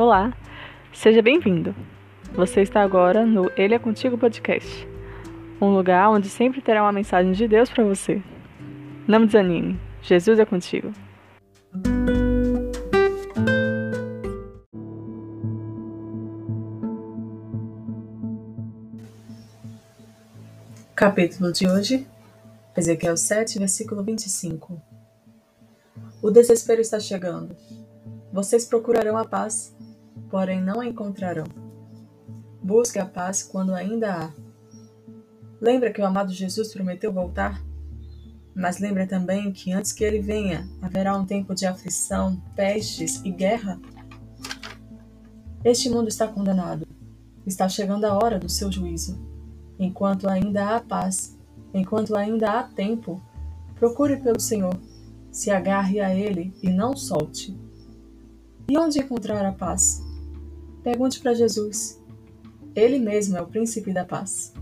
Olá, 0.00 0.32
seja 0.94 1.20
bem-vindo. 1.20 1.74
Você 2.32 2.62
está 2.62 2.80
agora 2.80 3.26
no 3.26 3.50
Ele 3.54 3.74
é 3.74 3.78
Contigo 3.78 4.16
Podcast, 4.16 4.88
um 5.60 5.74
lugar 5.74 6.08
onde 6.08 6.26
sempre 6.26 6.62
terá 6.62 6.82
uma 6.82 6.90
mensagem 6.90 7.32
de 7.32 7.46
Deus 7.46 7.68
para 7.68 7.84
você. 7.84 8.22
Não 9.06 9.26
desanime, 9.26 9.78
Jesus 10.00 10.38
é 10.38 10.46
contigo. 10.46 10.90
Capítulo 20.94 21.52
de 21.52 21.68
hoje, 21.68 22.06
Ezequiel 22.74 23.18
7, 23.18 23.58
versículo 23.58 24.02
25. 24.02 24.80
O 26.22 26.30
desespero 26.30 26.80
está 26.80 26.98
chegando. 26.98 27.54
Vocês 28.32 28.64
procurarão 28.64 29.18
a 29.18 29.26
paz, 29.26 29.74
porém 30.28 30.60
não 30.60 30.80
a 30.80 30.86
encontrarão. 30.86 31.46
Busque 32.62 32.98
a 32.98 33.06
paz 33.06 33.42
quando 33.42 33.74
ainda 33.74 34.14
há. 34.14 34.32
Lembra 35.60 35.92
que 35.92 36.00
o 36.00 36.06
amado 36.06 36.32
Jesus 36.32 36.72
prometeu 36.72 37.12
voltar? 37.12 37.62
Mas 38.54 38.78
lembra 38.78 39.06
também 39.06 39.52
que 39.52 39.72
antes 39.72 39.92
que 39.92 40.04
ele 40.04 40.20
venha, 40.20 40.68
haverá 40.82 41.16
um 41.16 41.24
tempo 41.24 41.54
de 41.54 41.66
aflição, 41.66 42.42
pestes 42.54 43.22
e 43.24 43.30
guerra? 43.30 43.80
Este 45.64 45.88
mundo 45.88 46.08
está 46.08 46.26
condenado. 46.26 46.86
Está 47.46 47.68
chegando 47.68 48.04
a 48.04 48.14
hora 48.14 48.38
do 48.38 48.48
seu 48.48 48.70
juízo. 48.70 49.18
Enquanto 49.78 50.28
ainda 50.28 50.76
há 50.76 50.80
paz, 50.80 51.38
enquanto 51.72 52.16
ainda 52.16 52.58
há 52.58 52.62
tempo, 52.62 53.22
procure 53.78 54.16
pelo 54.16 54.40
Senhor 54.40 54.76
se 55.30 55.50
agarre 55.50 56.00
a 56.00 56.14
ele 56.14 56.52
e 56.62 56.70
não 56.70 56.96
solte. 56.96 57.56
E 58.68 58.76
onde 58.76 58.98
encontrar 58.98 59.44
a 59.44 59.52
paz? 59.52 60.04
Pergunte 60.82 61.20
para 61.20 61.34
Jesus. 61.34 62.00
Ele 62.74 62.98
mesmo 62.98 63.36
é 63.36 63.42
o 63.42 63.46
príncipe 63.46 63.92
da 63.92 64.04
paz. 64.04 64.52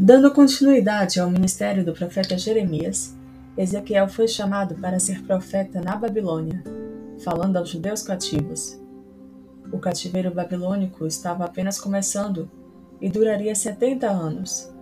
Dando 0.00 0.30
continuidade 0.30 1.18
ao 1.18 1.28
ministério 1.28 1.84
do 1.84 1.92
profeta 1.92 2.38
Jeremias, 2.38 3.16
Ezequiel 3.56 4.08
foi 4.08 4.28
chamado 4.28 4.76
para 4.76 5.00
ser 5.00 5.24
profeta 5.24 5.80
na 5.80 5.96
Babilônia, 5.96 6.62
falando 7.24 7.56
aos 7.56 7.70
judeus 7.70 8.00
cativos. 8.04 8.80
O 9.72 9.78
cativeiro 9.80 10.32
babilônico 10.32 11.04
estava 11.04 11.44
apenas 11.44 11.80
começando 11.80 12.48
e 13.00 13.10
duraria 13.10 13.52
70 13.56 14.08
anos. 14.08 14.72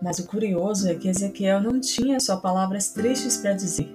Mas 0.00 0.20
o 0.20 0.26
curioso 0.28 0.88
é 0.88 0.94
que 0.94 1.08
Ezequiel 1.08 1.60
não 1.60 1.80
tinha 1.80 2.20
só 2.20 2.36
palavras 2.36 2.90
tristes 2.90 3.38
para 3.38 3.54
dizer. 3.54 3.92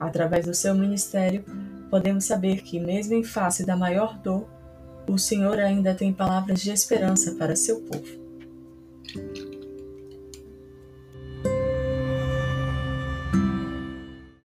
Através 0.00 0.46
do 0.46 0.54
seu 0.54 0.74
ministério, 0.74 1.44
podemos 1.90 2.24
saber 2.24 2.62
que, 2.62 2.80
mesmo 2.80 3.12
em 3.12 3.22
face 3.22 3.66
da 3.66 3.76
maior 3.76 4.18
dor, 4.20 4.48
o 5.06 5.18
Senhor 5.18 5.60
ainda 5.60 5.94
tem 5.94 6.14
palavras 6.14 6.62
de 6.62 6.70
esperança 6.70 7.34
para 7.34 7.54
seu 7.54 7.82
povo. 7.82 8.24